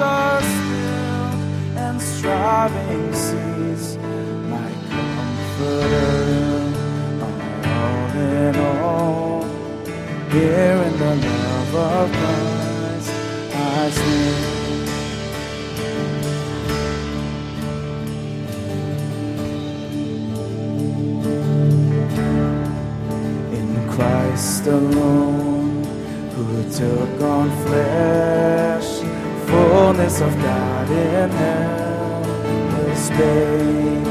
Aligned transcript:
are 0.00 0.40
still 0.40 1.78
and 1.78 2.00
striving 2.00 3.12
cease. 3.14 3.96
My 4.48 4.70
comforter, 4.90 6.20
all 7.66 8.10
in 8.16 8.56
all, 8.56 9.44
here 10.30 10.82
in 10.88 10.98
the 10.98 11.14
love 11.26 11.74
of 11.74 12.12
Christ 12.12 13.10
I 13.54 13.90
stand. 13.90 14.60
in 23.52 23.88
Christ 23.90 24.66
alone, 24.66 25.84
who 26.34 26.62
took 26.72 27.20
on 27.20 27.50
flesh, 27.66 28.99
fullness 29.70 30.20
of 30.20 30.34
God 30.42 30.90
in 30.90 31.30
helpless 31.30 33.08
babe, 33.10 34.04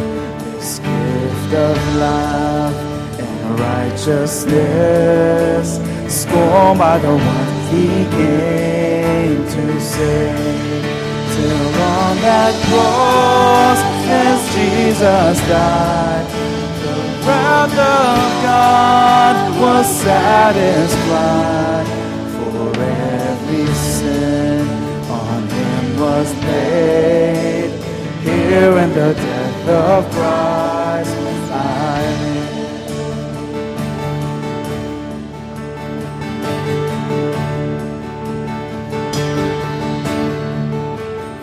this 0.53 0.79
gift 0.79 1.53
of 1.53 1.77
love 1.97 2.73
and 3.19 3.59
righteousness, 3.59 5.79
scorned 6.07 6.79
by 6.79 6.97
the 6.99 7.11
one 7.11 7.47
he 7.71 8.05
came 8.19 9.45
to 9.55 9.81
save. 9.81 10.83
Till 11.33 11.67
on 11.91 12.15
that 12.27 12.53
cross, 12.67 13.79
as 14.27 14.39
Jesus 14.55 15.35
died, 15.49 16.25
the 16.83 16.95
wrath 17.27 17.73
of 17.73 17.77
God 18.47 19.35
was 19.59 19.85
satisfied. 20.07 21.78
Was 26.19 26.33
paid. 26.41 27.71
Here 28.27 28.77
in 28.83 28.89
the 28.99 29.13
death 29.13 29.67
of 29.69 30.03
Christ, 30.15 31.15
I 31.49 32.01
live. 32.23 32.57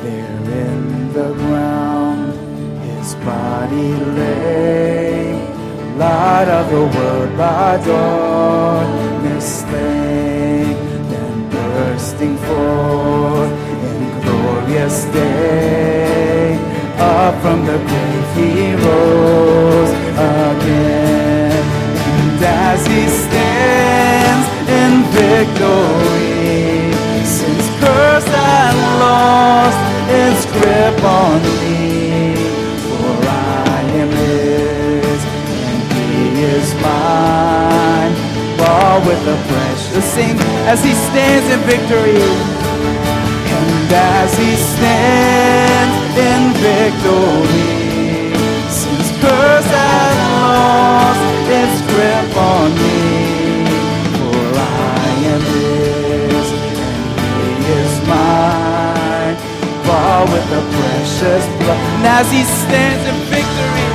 There 0.02 0.40
in 0.66 0.82
the 1.18 1.30
ground 1.40 2.34
his 2.84 3.14
body 3.26 3.90
lay, 4.18 5.40
light 5.96 6.48
of 6.58 6.66
the 6.70 6.84
world 6.94 7.32
by 7.38 7.70
darkness 7.86 9.05
glorious 14.86 15.04
day, 15.06 16.58
up 16.98 17.34
from 17.42 17.64
the 17.66 17.78
grave 17.78 18.26
he 18.36 18.74
rose 18.74 19.90
again, 20.14 21.64
and 21.96 22.44
as 22.44 22.86
he 22.86 23.06
stands 23.08 24.46
in 24.68 25.02
victory, 25.10 26.92
since 27.24 27.66
cursed 27.80 28.28
and 28.28 28.78
lost 29.00 29.78
its 30.08 30.46
grip 30.52 31.04
on 31.04 31.42
me. 31.60 32.36
For 32.86 33.28
I 33.28 33.82
am 34.02 34.10
his, 34.10 35.20
and 35.62 35.82
he 35.92 36.42
is 36.42 36.74
mine. 36.74 38.14
Bought 38.58 39.06
with 39.06 39.24
the 39.24 39.36
precious 39.48 40.04
sing 40.12 40.36
as 40.66 40.82
he 40.82 40.92
stands 40.92 41.48
in 41.52 41.60
victory. 41.60 42.65
And 43.86 43.94
as 43.94 44.34
he 44.36 44.56
stands 44.56 46.18
in 46.18 46.42
victory, 46.58 48.34
since 48.66 49.14
curse 49.22 49.70
has 49.78 50.16
lost 50.42 51.22
its 51.46 51.76
grip 51.86 52.34
on 52.34 52.74
me, 52.82 52.98
for 54.18 54.42
I 54.58 55.06
am 55.30 55.42
his, 55.54 56.46
and 56.82 57.06
he 57.38 57.52
is 57.78 57.94
mine, 58.10 59.38
bought 59.86 60.26
with 60.34 60.46
the 60.50 60.62
precious 60.74 61.46
blood. 61.62 61.78
And 61.78 62.06
as 62.10 62.26
he 62.34 62.42
stands 62.42 63.06
in 63.06 63.18
victory, 63.30 63.86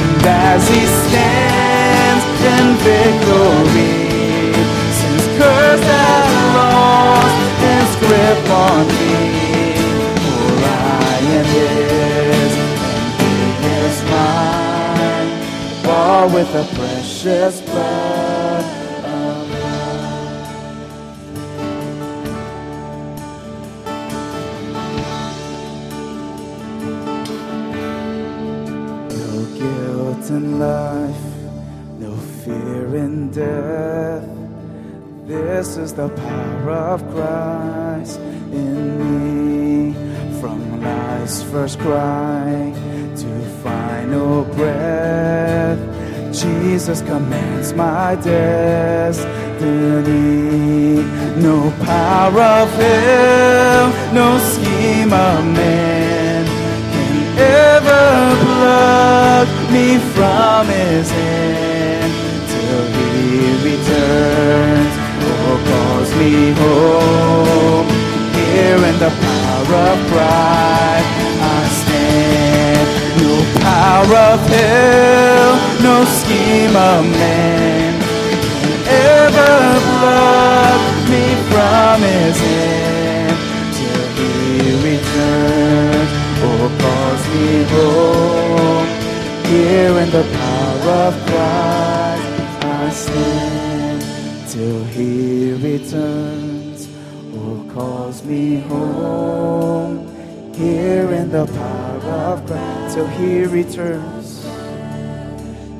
and 0.00 0.24
as 0.48 0.64
he 0.64 0.80
stands 1.04 2.24
in 2.40 2.66
victory, 2.80 4.00
since 4.96 5.24
curse 5.36 5.84
for 8.74 8.84
I 10.64 11.20
am 11.38 11.46
his, 11.54 12.52
and 13.22 13.52
he 13.62 13.70
is 13.86 13.98
mine, 14.10 15.30
with 16.32 16.50
the 16.52 16.64
precious 16.74 17.54
blood 17.60 18.64
of. 19.04 19.48
No 29.10 29.30
guilt 29.58 30.26
in 30.30 30.44
life, 30.58 31.26
no 32.00 32.12
fear 32.42 32.96
in 32.96 33.30
death. 33.30 33.93
This 35.34 35.76
is 35.76 35.92
the 35.94 36.08
power 36.10 36.70
of 36.70 37.00
Christ 37.10 38.20
in 38.52 38.98
me. 39.02 39.92
From 40.40 40.80
life's 40.80 41.42
first 41.42 41.80
cry 41.80 42.72
to 43.16 43.26
final 43.62 44.44
breath, 44.54 45.80
Jesus 46.32 47.02
commands 47.02 47.72
my 47.74 48.14
destiny. 48.14 49.32
No 51.42 51.72
power 51.82 52.40
of 52.40 52.70
hell, 52.74 53.92
no 54.14 54.38
scheme 54.38 55.12
of 55.12 55.44
man 55.44 56.46
can 56.94 57.38
ever 57.38 58.36
pluck 58.44 59.48
me 59.72 59.98
from 60.14 60.68
his 60.68 61.10
hand 61.10 62.12
till 62.52 62.86
he 62.94 63.10
returns 63.68 65.03
calls 66.04 66.16
me 66.16 66.52
home. 66.52 67.86
Here 68.34 68.76
in 68.76 68.98
the 68.98 69.10
power 69.10 69.74
of 69.88 69.98
Christ 70.10 71.08
I 71.40 71.68
stand. 71.80 72.88
No 73.22 73.34
power 73.60 74.16
of 74.32 74.40
hell, 74.48 75.52
no 75.82 76.04
scheme 76.04 76.76
of 76.76 77.04
man 77.04 78.00
can 78.60 78.80
ever 79.16 79.54
pluck 79.98 80.80
me 81.12 81.24
from 81.50 81.96
his 82.02 82.36
hand 82.40 83.36
till 83.76 84.04
he 84.16 84.28
returns 84.88 86.10
or 86.48 86.68
calls 86.80 87.24
me 87.34 87.62
home. 87.74 88.88
Here 89.46 89.98
in 90.02 90.10
the 90.10 90.24
power 90.32 90.90
of 91.08 91.26
Christ 91.26 91.73
returns 95.84 96.88
or 97.36 97.72
calls 97.72 98.24
me 98.24 98.60
home. 98.60 100.10
Here 100.54 101.10
in 101.12 101.30
the 101.30 101.46
power 101.46 102.12
of 102.32 102.46
Christ 102.46 102.94
till 102.94 103.06
he 103.08 103.44
returns 103.44 104.42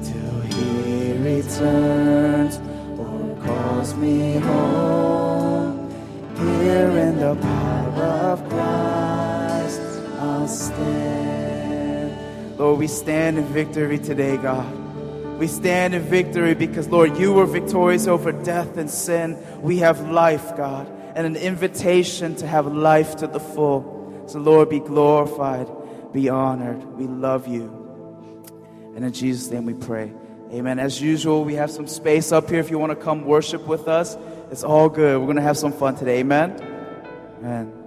till 0.03 0.41
he 0.41 1.13
returns 1.19 2.59
or 2.99 3.37
calls 3.45 3.95
me 3.95 4.39
home. 4.39 5.91
Here 6.37 6.91
in 6.91 7.19
the 7.19 7.37
power 7.37 8.05
of 8.33 8.49
Christ, 8.49 9.81
I'll 10.19 10.49
stand. 10.49 12.59
Lord, 12.59 12.79
we 12.79 12.89
stand 12.89 13.39
in 13.39 13.45
victory 13.47 13.99
today, 13.99 14.37
God. 14.37 14.84
We 15.39 15.49
stand 15.49 15.95
in 15.95 16.03
victory 16.03 16.55
because, 16.55 16.89
Lord, 16.89 17.17
you 17.19 17.33
were 17.33 17.47
victorious 17.47 18.07
over 18.07 18.31
death 18.31 18.77
and 18.77 18.89
sin. 18.89 19.37
We 19.61 19.79
have 19.79 20.09
life, 20.09 20.57
God, 20.57 20.89
and 21.15 21.27
an 21.27 21.37
invitation 21.37 22.37
to 22.37 22.47
have 22.47 22.67
life 22.67 23.17
to 23.17 23.27
the 23.27 23.41
full. 23.41 24.23
So, 24.27 24.39
Lord, 24.39 24.69
be 24.71 24.81
glorified, 24.81 25.69
be 26.13 26.29
honored. 26.29 26.85
We 26.97 27.07
love 27.07 27.49
you. 27.49 27.83
And 28.95 29.05
in 29.05 29.13
Jesus' 29.13 29.51
name 29.51 29.67
we 29.67 29.75
pray. 29.75 30.13
Amen. 30.53 30.79
As 30.79 31.01
usual, 31.03 31.45
we 31.45 31.55
have 31.55 31.71
some 31.71 31.89
space 31.89 32.31
up 32.31 32.49
here 32.49 32.61
if 32.61 32.71
you 32.71 32.79
want 32.79 32.91
to 32.91 32.97
come 32.97 33.25
worship 33.25 33.67
with 33.67 33.89
us. 33.89 34.17
It's 34.53 34.63
all 34.63 34.89
good. 34.89 35.19
We're 35.19 35.27
going 35.27 35.37
to 35.37 35.43
have 35.43 35.59
some 35.59 35.73
fun 35.73 35.97
today. 35.97 36.21
Amen. 36.21 36.53
Amen. 37.41 37.84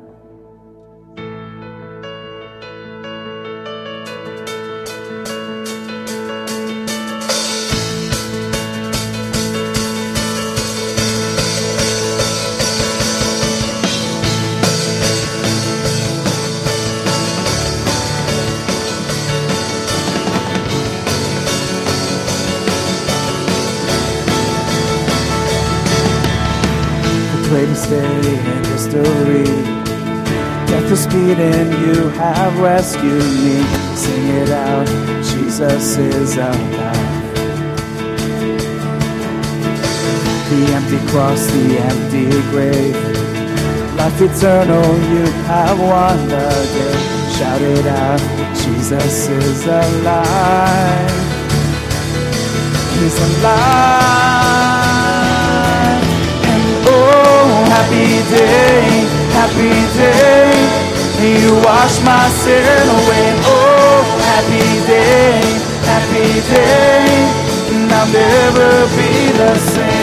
In 27.68 28.64
history. 28.66 29.44
Death 30.68 30.90
was 30.90 31.06
beaten, 31.08 31.72
you 31.84 32.10
have 32.10 32.60
rescued 32.60 33.24
me. 33.44 33.64
Sing 33.96 34.28
it 34.42 34.50
out, 34.50 34.88
Jesus 35.24 35.98
is 35.98 36.38
alive. 36.38 37.26
The 40.50 40.62
empty 40.78 41.00
cross, 41.12 41.46
the 41.48 41.78
empty 41.80 42.30
grave. 42.52 42.96
Life 43.96 44.22
eternal, 44.22 44.98
you 45.14 45.26
have 45.48 45.80
won 45.80 46.18
the 46.30 46.50
day. 46.76 46.98
Shout 47.38 47.62
it 47.62 47.86
out, 47.86 48.22
Jesus 48.56 49.28
is 49.28 49.66
alive. 49.66 51.12
He's 52.94 53.20
alive. 53.20 54.17
Happy 57.78 58.10
day, 58.34 59.06
happy 59.38 59.74
day. 60.02 60.50
You 61.22 61.54
wash 61.62 61.96
my 62.02 62.26
sin 62.42 62.86
away. 62.98 63.30
Oh, 63.54 64.02
happy 64.30 64.70
day, 64.94 65.42
happy 65.92 66.30
day. 66.54 67.06
And 67.74 67.92
I'll 67.92 68.10
never 68.12 68.72
be 68.98 69.12
the 69.38 69.56
same. 69.60 69.97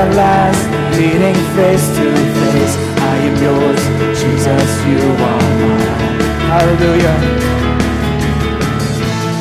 At 0.00 0.14
last, 0.16 0.64
meeting 0.96 1.36
face 1.56 1.86
to 1.96 2.06
face. 2.40 2.74
I 3.12 3.14
am 3.28 3.36
yours, 3.46 3.82
Jesus, 4.20 4.70
you 4.88 5.00
are 5.28 5.44
mine. 5.60 5.84
Hallelujah. 6.48 7.16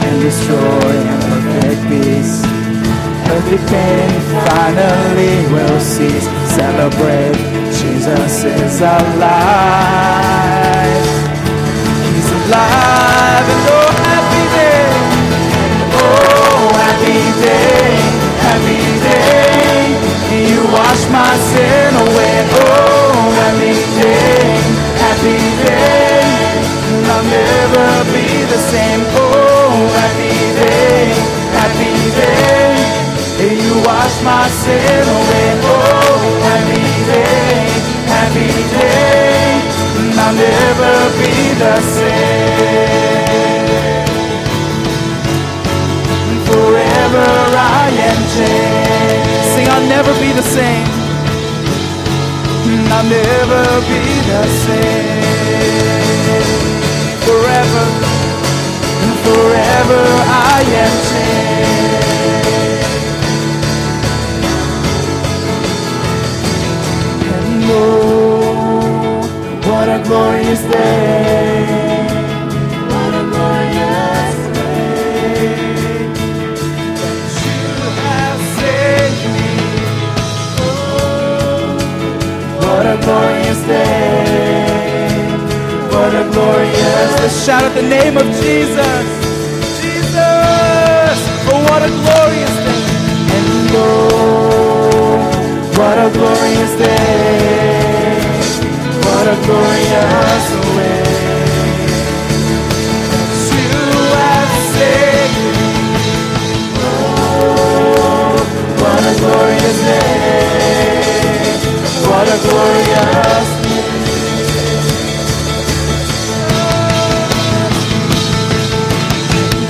And 0.05 0.15
destroy 0.19 0.95
and 1.11 1.21
perfect 1.23 1.81
peace. 1.89 2.35
Perfect 3.29 3.65
pain 3.71 4.09
finally 4.47 5.35
will 5.53 5.79
cease. 5.79 6.27
Celebrate, 6.59 7.37
Jesus 7.79 8.33
is 8.43 8.81
alive. 8.81 9.39
He's 12.11 12.29
alive 12.39 13.47
and 13.55 13.63
oh 13.79 13.89
happy 14.11 14.45
day. 14.59 14.87
Oh 16.03 16.67
happy 16.83 17.21
day, 17.45 17.68
wash 20.89 21.05
my 21.11 21.33
sin 21.49 21.93
away. 22.05 22.35
Oh, 22.61 23.13
happy 23.41 23.73
day, 24.01 24.45
happy 25.03 25.39
day. 25.65 26.17
I'll 27.13 27.25
never 27.39 27.89
be 28.13 28.27
the 28.53 28.59
same. 28.71 29.01
Oh, 29.21 29.75
happy 29.99 30.37
day, 30.61 31.13
happy 31.59 31.93
day. 32.21 32.73
You 33.65 33.75
wash 33.85 34.15
my 34.23 34.45
sin 34.61 35.05
away. 35.17 35.49
Oh, 35.73 36.17
happy 36.49 36.85
day, 37.11 37.53
happy 38.13 38.51
day. 38.77 39.61
I'll 40.21 40.35
never 40.47 40.95
be 41.19 41.33
the 41.63 41.75
same. 41.97 43.29
Forever 46.49 47.29
I 47.55 47.89
am 48.09 48.19
changed. 48.35 48.68
I'll 49.79 49.87
never 49.87 50.13
be 50.19 50.33
the 50.33 50.41
same. 50.41 50.87
Mm, 52.67 52.91
I'll 52.91 53.07
never 53.07 53.63
be 53.87 54.01
the 54.27 54.43
same. 54.65 55.23
Forever, 57.23 57.85
forever 59.23 60.03
I 60.27 60.59
am 60.83 60.93
changed. 61.09 62.03
And 67.33 67.63
oh, 67.71 69.23
what 69.65 69.87
a 69.87 70.03
glorious 70.03 70.61
day. 70.63 71.58
A 82.89 82.97
glorious 83.05 83.61
day. 83.67 84.79
What 85.93 86.13
a 86.15 86.25
glorious 86.33 87.11
Let's 87.21 87.45
shout 87.45 87.63
out 87.63 87.73
the 87.75 87.83
name 87.83 88.17
of 88.17 88.25
Jesus. 88.41 89.05
Jesus. 89.81 91.17
Oh, 91.51 91.59
what 91.69 91.81
a 91.83 91.91
glorious 92.01 92.55
day. 92.65 92.83
And 93.35 93.75
oh, 93.77 95.19
what 95.77 95.97
a 95.97 96.09
glorious 96.17 96.73
day. 96.77 98.17
What 99.05 99.25
a 99.27 99.37
glorious 99.45 100.45
way. 100.75 101.03
You 103.53 103.81
have 104.17 104.53
saved. 104.73 105.37
Oh, 106.81 108.33
what 108.81 109.01
a 109.11 109.15
glorious 109.21 109.79
day. 109.91 110.28
What 112.09 112.27
a 112.27 112.37
glorious 112.41 113.49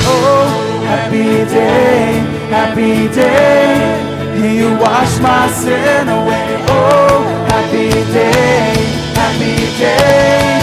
Oh, 0.07 0.47
happy 0.87 1.45
day, 1.53 2.19
happy 2.49 3.07
day. 3.09 4.09
You 4.39 4.77
wash 4.79 5.19
my 5.19 5.47
sin 5.51 6.07
away. 6.07 6.49
Oh, 6.69 7.23
happy 7.51 7.89
day, 8.13 8.73
happy 9.19 9.55
day. 9.77 10.59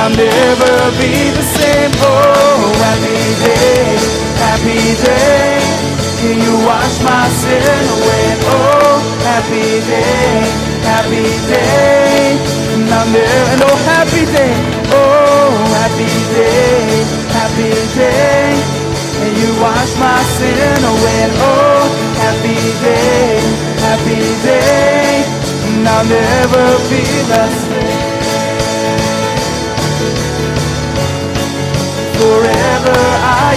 I'll 0.00 0.10
never 0.10 0.74
be 1.00 1.30
the 1.38 1.42
same. 1.56 1.90
Oh, 1.98 2.72
happy 2.84 3.20
day, 3.44 3.98
happy 4.38 5.04
day. 5.04 5.59
You 6.20 6.52
wash 6.68 7.00
my 7.00 7.28
sin 7.32 7.64
away. 7.96 8.26
Oh, 8.44 9.00
happy 9.24 9.80
day, 9.88 10.44
happy 10.84 11.24
day. 11.48 12.36
I'll 12.92 13.08
never, 13.08 13.40
and 13.52 13.62
oh, 13.64 13.76
happy 13.88 14.28
day. 14.28 14.52
Oh, 14.92 15.48
happy 15.80 16.12
day, 16.36 17.08
happy 17.32 17.72
day. 17.96 18.52
And 19.24 19.32
you 19.40 19.48
wash 19.64 19.92
my 19.96 20.20
sin 20.36 20.84
away. 20.92 21.24
Oh, 21.40 21.88
happy 22.20 22.60
day, 22.84 23.40
happy 23.80 24.20
day. 24.44 25.24
And 25.72 25.88
I'll 25.88 26.04
never 26.04 26.66
be 26.92 27.00
the 27.32 27.44
same. 27.64 28.10
Forever 32.20 33.00
I 33.24 33.56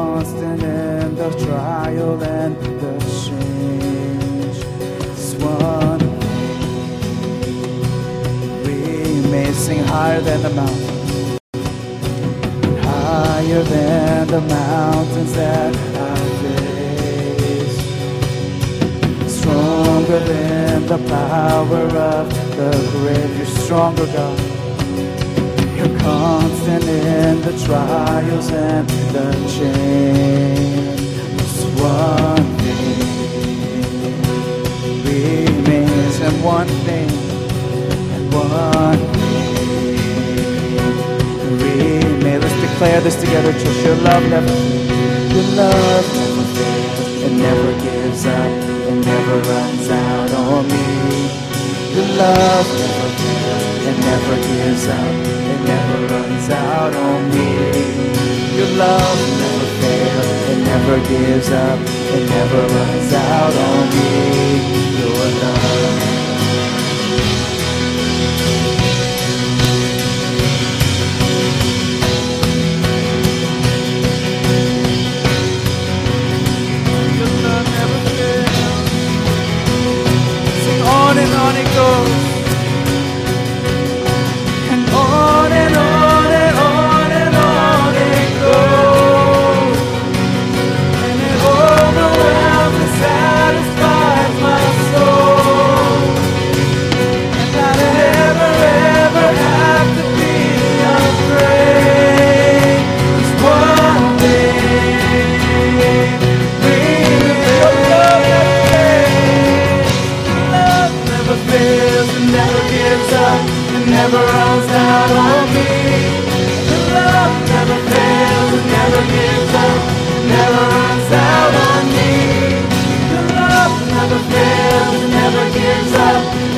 constant 0.00 0.62
in 0.62 1.14
the 1.14 1.30
trial 1.44 2.22
and 2.22 2.56
the 2.82 2.94
change. 3.20 4.58
One 5.42 6.02
we 8.64 8.78
may 9.34 9.50
sing 9.52 9.82
higher 9.94 10.22
than 10.28 10.40
the 10.46 10.52
mountains, 10.60 11.38
higher 12.90 13.62
than 13.74 14.26
the 14.34 14.42
mountains 14.58 15.32
that 15.40 15.72
I 16.12 16.18
face, 16.42 17.78
stronger 19.38 20.20
than 20.32 20.86
the 20.92 21.00
power 21.16 21.84
of 22.14 22.26
the 22.58 22.72
grave. 22.92 23.32
You're 23.38 23.54
stronger, 23.64 24.06
God. 24.06 24.49
Constant 26.02 26.84
in 26.84 27.40
the 27.42 27.52
trials 27.64 28.50
and 28.50 28.88
the. 29.12 29.30
Just 31.36 31.64
one 31.78 32.46
thing 32.60 32.98
remains, 35.04 36.20
and 36.20 36.36
one 36.42 36.68
thing, 36.86 37.10
and 38.14 38.32
one 38.32 39.02
thing 39.12 39.98
remains. 41.60 42.42
Let's 42.44 42.58
declare 42.60 43.00
this 43.02 43.16
together, 43.20 43.52
church. 43.52 43.84
Your 43.84 43.96
love 43.96 44.24
never. 44.30 44.54
Your 45.34 45.46
love 45.60 46.06
never 46.16 46.44
fails. 46.56 47.08
It 47.26 47.32
never 47.32 47.72
gives 47.84 48.24
up. 48.24 48.50
It 48.88 48.98
never 49.04 49.36
runs 49.52 49.88
out 49.90 50.30
on 50.32 50.66
me. 50.66 50.84
Your 51.94 52.08
love 52.16 52.66
never 52.80 53.08
fails. 53.20 53.64
It 53.88 53.96
never 54.08 54.36
gives 54.48 54.86
up. 54.88 55.49
It 55.60 55.66
never 55.66 56.06
runs 56.14 56.48
out 56.48 56.94
on 56.94 57.28
me. 57.28 57.50
Your 58.56 58.70
love 58.78 59.20
never 59.42 59.66
fails. 59.80 60.28
It 60.48 60.58
never 60.64 60.96
gives 61.06 61.50
up. 61.50 61.78
It 62.16 62.28
never 62.30 62.62
runs 62.74 63.12
out 63.12 63.54
on 63.68 63.88
me. 63.90 64.08
Your 65.00 65.26
love. 65.42 65.60
On 80.82 81.18
and 81.18 81.34
on 81.34 81.56
it 81.56 81.66
goes. 81.74 82.19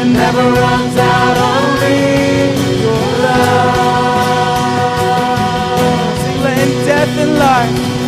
And 0.02 0.14
never 0.14 0.42
runs 0.42 0.96
out 0.96 1.36
on 1.38 1.80
me. 1.80 1.96
Your 2.82 3.06
love. 3.24 3.90
Death 6.86 7.18
and 7.18 7.38
life. 7.38 8.01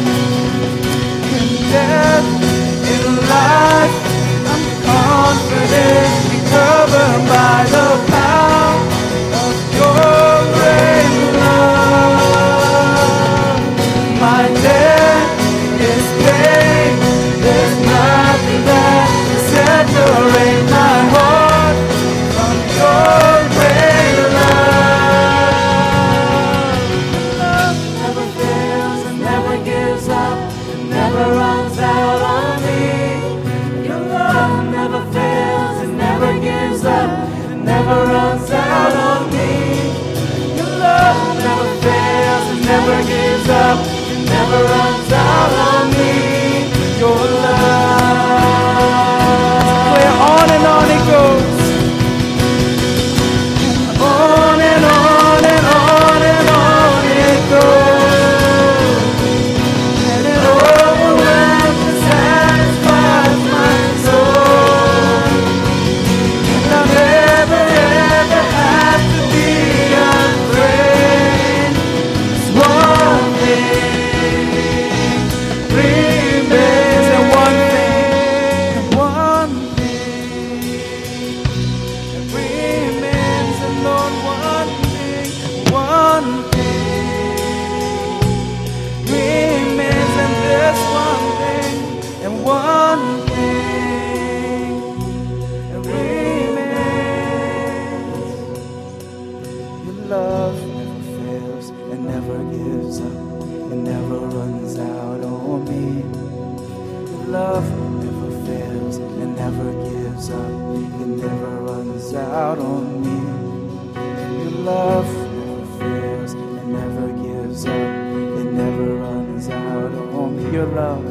Your 120.64 120.72
love, 120.76 121.04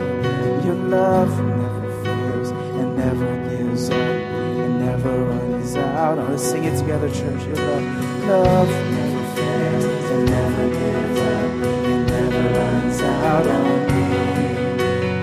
your 0.65 0.73
love 0.73 1.29
never 1.45 2.03
fails 2.03 2.49
and 2.49 2.97
never 2.97 3.49
gives 3.49 3.87
up 3.91 3.97
and 3.99 4.79
never 4.79 5.25
runs 5.25 5.75
out. 5.75 6.17
on 6.17 6.31
Let's 6.31 6.41
sing 6.41 6.63
it 6.63 6.75
together, 6.79 7.07
church. 7.09 7.45
Your 7.45 7.57
love, 7.57 7.83
love 8.25 8.69
never 8.69 9.23
fails 9.35 9.85
and 9.85 10.25
never 10.25 10.69
gives 10.69 11.19
up 11.19 11.51
and 11.85 12.07
never 12.07 12.43
runs 12.57 13.01
out 13.01 13.45
on 13.45 13.85
me. 13.93 14.05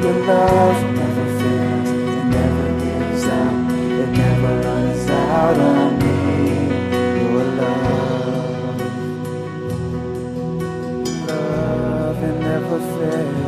Your 0.01 0.15
love 0.25 0.81
never 0.95 1.27
fails 1.41 1.89
and 1.91 2.31
never 2.31 2.69
gives 2.85 3.25
up 3.25 3.53
and 3.99 4.13
never 4.17 4.53
runs 4.63 5.11
out 5.11 5.59
on 5.59 5.99
me. 5.99 6.15
Your 7.21 7.45
love, 7.59 8.79
love 11.27 12.23
and 12.23 12.39
never 12.41 12.79
fails. 12.79 13.40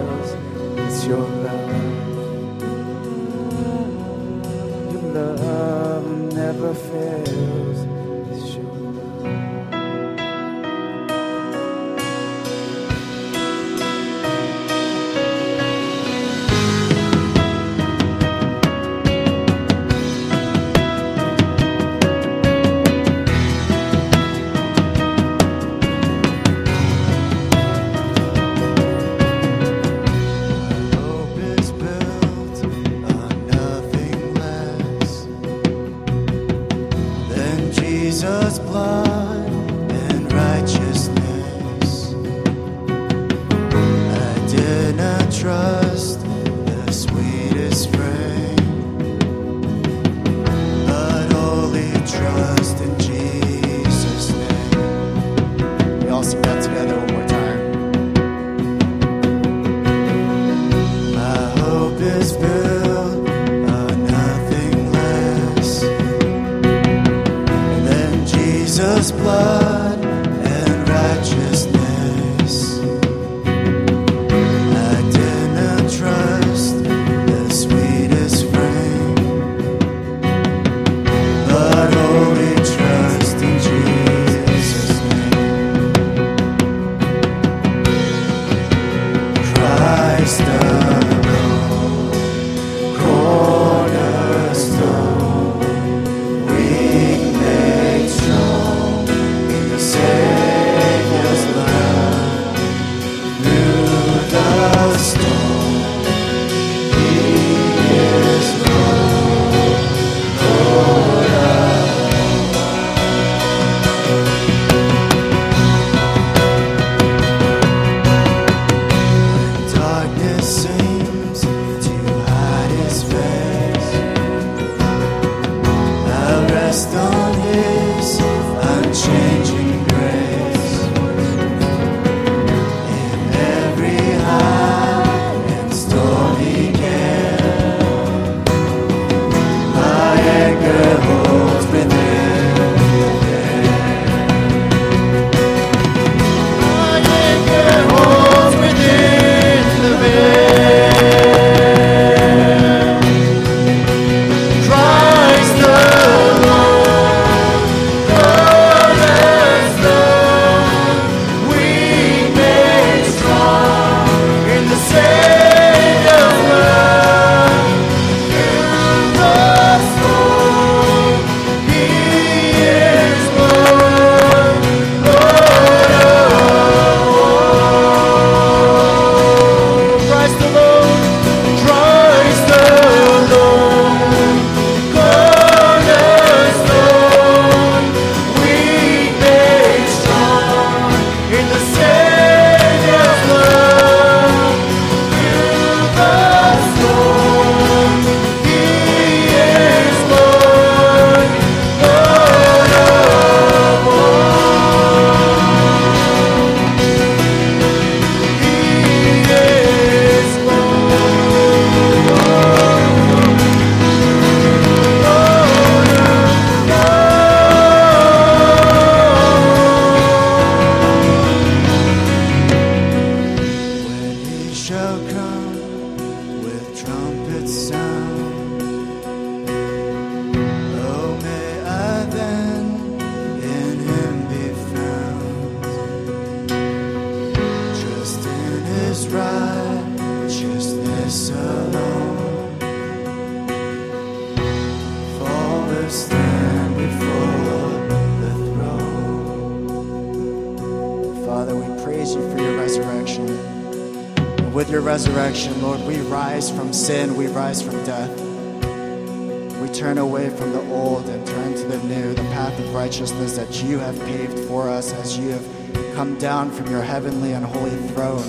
We 259.63 259.69
turn 259.69 259.99
away 259.99 260.29
from 260.29 260.53
the 260.53 260.61
old 260.75 261.09
and 261.09 261.25
turn 261.25 261.55
to 261.55 261.63
the 261.63 261.79
new, 261.85 262.15
the 262.15 262.23
path 262.23 262.59
of 262.59 262.75
righteousness 262.75 263.37
that 263.37 263.63
you 263.63 263.79
have 263.79 263.97
paved 264.01 264.37
for 264.49 264.69
us 264.69 264.93
as 264.95 265.17
you 265.17 265.29
have 265.29 265.95
come 265.95 266.19
down 266.19 266.51
from 266.51 266.69
your 266.69 266.83
heavenly 266.83 267.33
and 267.33 267.45
holy 267.45 267.71
throne 267.91 268.29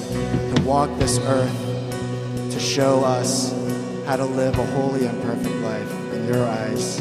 to 0.53 0.61
walk 0.61 0.91
this 0.99 1.17
earth, 1.17 2.51
to 2.51 2.59
show 2.59 3.03
us 3.03 3.51
how 4.05 4.15
to 4.15 4.25
live 4.25 4.59
a 4.59 4.65
holy 4.73 5.07
and 5.07 5.19
perfect 5.23 5.55
life 5.55 5.91
in 6.13 6.27
your 6.27 6.45
eyes. 6.45 6.97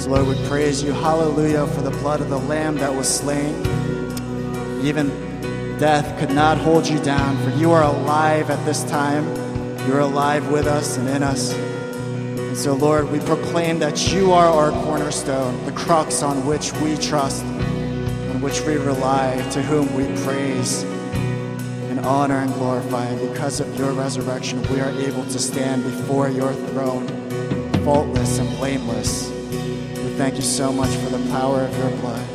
So, 0.00 0.10
Lord, 0.10 0.28
we 0.28 0.48
praise 0.48 0.80
you. 0.80 0.92
Hallelujah 0.92 1.66
for 1.66 1.80
the 1.80 1.90
blood 1.90 2.20
of 2.20 2.30
the 2.30 2.38
Lamb 2.38 2.76
that 2.76 2.94
was 2.94 3.12
slain. 3.12 3.56
Even 4.84 5.08
death 5.80 6.16
could 6.20 6.30
not 6.30 6.58
hold 6.58 6.86
you 6.86 7.00
down, 7.00 7.36
for 7.42 7.50
you 7.58 7.72
are 7.72 7.82
alive 7.82 8.50
at 8.50 8.64
this 8.64 8.84
time. 8.84 9.26
You're 9.88 9.98
alive 9.98 10.48
with 10.52 10.68
us 10.68 10.96
and 10.96 11.08
in 11.08 11.24
us. 11.24 11.52
And 12.52 12.60
so, 12.60 12.74
Lord, 12.74 13.10
we 13.10 13.18
proclaim 13.20 13.78
that 13.78 14.12
you 14.12 14.30
are 14.30 14.44
our 14.44 14.72
cornerstone, 14.84 15.64
the 15.64 15.72
crux 15.72 16.22
on 16.22 16.44
which 16.44 16.70
we 16.74 16.98
trust, 16.98 17.42
on 17.44 18.42
which 18.42 18.60
we 18.66 18.76
rely, 18.76 19.38
to 19.52 19.62
whom 19.62 19.90
we 19.94 20.04
praise 20.22 20.82
and 21.88 21.98
honor 22.00 22.40
and 22.40 22.52
glorify. 22.52 23.06
And 23.06 23.32
because 23.32 23.60
of 23.60 23.74
your 23.78 23.92
resurrection, 23.92 24.62
we 24.64 24.80
are 24.80 24.90
able 24.90 25.24
to 25.24 25.38
stand 25.38 25.82
before 25.82 26.28
your 26.28 26.52
throne, 26.52 27.08
faultless 27.86 28.38
and 28.38 28.54
blameless. 28.58 29.30
We 29.30 30.12
thank 30.18 30.36
you 30.36 30.42
so 30.42 30.74
much 30.74 30.94
for 30.96 31.08
the 31.08 31.30
power 31.30 31.62
of 31.62 31.78
your 31.78 31.90
blood. 32.02 32.31